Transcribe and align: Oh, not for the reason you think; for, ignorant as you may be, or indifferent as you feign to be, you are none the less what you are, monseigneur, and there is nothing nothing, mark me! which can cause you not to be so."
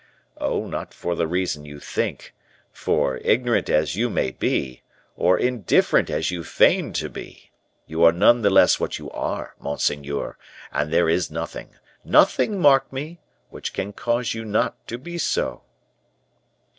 Oh, 0.39 0.65
not 0.65 0.95
for 0.95 1.13
the 1.13 1.27
reason 1.27 1.63
you 1.63 1.79
think; 1.79 2.33
for, 2.71 3.17
ignorant 3.17 3.69
as 3.69 3.95
you 3.95 4.09
may 4.09 4.31
be, 4.31 4.81
or 5.15 5.37
indifferent 5.37 6.09
as 6.09 6.31
you 6.31 6.43
feign 6.43 6.91
to 6.93 7.07
be, 7.07 7.51
you 7.85 8.03
are 8.03 8.11
none 8.11 8.41
the 8.41 8.49
less 8.49 8.79
what 8.79 8.97
you 8.97 9.11
are, 9.11 9.53
monseigneur, 9.59 10.39
and 10.71 10.91
there 10.91 11.07
is 11.07 11.29
nothing 11.29 11.75
nothing, 12.03 12.59
mark 12.59 12.91
me! 12.91 13.19
which 13.51 13.73
can 13.73 13.93
cause 13.93 14.33
you 14.33 14.43
not 14.43 14.87
to 14.87 14.97
be 14.97 15.19
so." 15.19 15.61